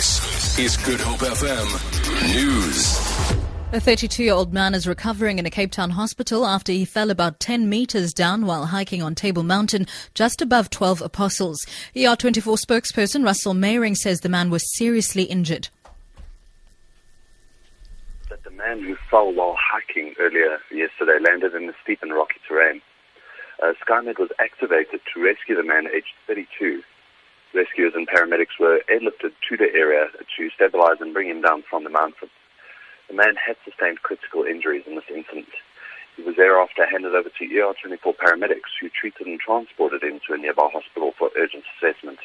[0.00, 2.96] This is Good Hope FM News.
[3.74, 7.10] A 32 year old man is recovering in a Cape Town hospital after he fell
[7.10, 11.66] about 10 meters down while hiking on Table Mountain just above 12 Apostles.
[11.94, 15.68] ER24 spokesperson Russell Meiring says the man was seriously injured.
[18.30, 22.40] That the man who fell while hiking earlier yesterday landed in the steep and rocky
[22.48, 22.80] terrain.
[23.62, 26.80] Uh, Skymed was activated to rescue the man aged 32.
[28.30, 30.06] Paramedics were airlifted to the area
[30.36, 32.30] to stabilize and bring him down from the mountain.
[33.08, 35.48] The man had sustained critical injuries in this incident.
[36.16, 40.38] He was thereafter handed over to ER24 paramedics who treated and transported him to a
[40.38, 42.18] nearby hospital for urgent assessment.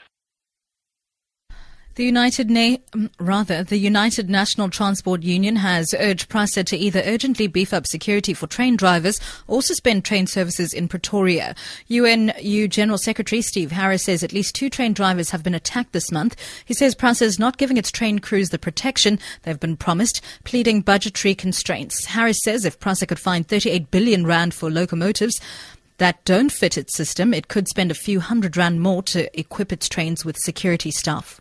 [1.95, 7.01] The United Na- um, rather the United National Transport Union has urged PRASA to either
[7.05, 9.17] urgently beef up security for train drivers
[9.47, 11.55] or suspend train services in Pretoria.
[11.89, 16.11] UNTU General Secretary Steve Harris says at least two train drivers have been attacked this
[16.11, 16.35] month.
[16.65, 20.81] He says PRASA is not giving its train crews the protection they've been promised, pleading
[20.81, 22.03] budgetary constraints.
[22.07, 25.39] Harris says if PRASA could find 38 billion rand for locomotives
[25.97, 29.71] that don't fit its system, it could spend a few hundred rand more to equip
[29.71, 31.39] its trains with security staff.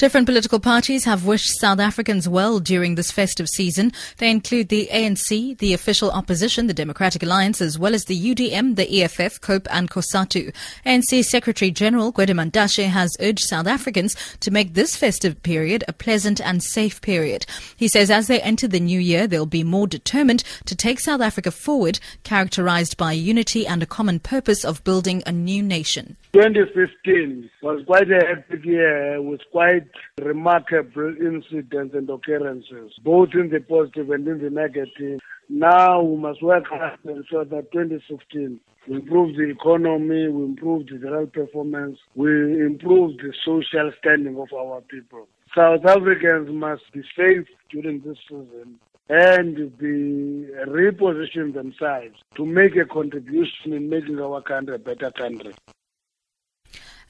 [0.00, 3.92] Different political parties have wished South Africans well during this festive season.
[4.16, 8.76] They include the ANC, the official opposition, the Democratic Alliance, as well as the UDM,
[8.76, 10.54] the EFF, COPE and COSATU.
[10.86, 15.92] ANC Secretary General Gwede Mantashe has urged South Africans to make this festive period a
[15.92, 17.44] pleasant and safe period.
[17.76, 21.20] He says as they enter the new year, they'll be more determined to take South
[21.20, 26.16] Africa forward, characterized by unity and a common purpose of building a new nation.
[26.32, 29.89] 2015 was quite a hectic year with quite
[30.20, 35.20] remarkable incidents and occurrences, both in the positive and in the negative.
[35.48, 40.86] Now we must work hard to ensure that 2016 we improve the economy, we improve
[40.86, 42.30] the health performance, we
[42.64, 45.28] improve the social standing of our people.
[45.54, 52.84] South Africans must be safe during this season and be reposition themselves to make a
[52.84, 55.52] contribution in making our country a better country.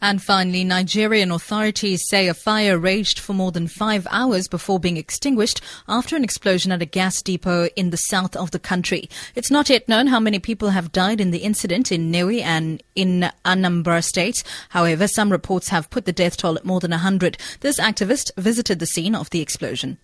[0.03, 4.97] And finally, Nigerian authorities say a fire raged for more than five hours before being
[4.97, 9.11] extinguished after an explosion at a gas depot in the south of the country.
[9.35, 12.83] It's not yet known how many people have died in the incident in Nnewi and
[12.95, 14.43] in Anambra State.
[14.71, 17.37] However, some reports have put the death toll at more than 100.
[17.61, 19.99] This activist visited the scene of the explosion.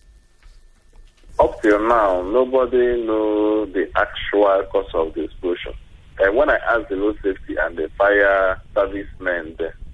[1.39, 5.73] Up till now, nobody knows the actual cause of the explosion.
[6.19, 9.86] And when I asked the road safety and the fire servicemen there, they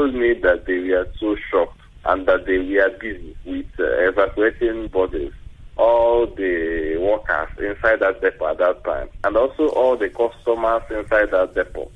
[0.00, 4.88] told me that they were so shocked and that they were busy with uh, evacuating
[4.88, 5.32] bodies,
[5.76, 11.30] all the workers inside that depot at that time, and also all the customers inside
[11.30, 11.90] that depot.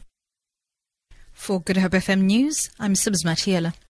[1.33, 3.75] For Good Hope FM News, I'm Sibs Matiela.